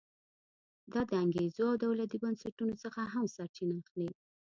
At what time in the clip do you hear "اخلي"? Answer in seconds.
3.81-4.09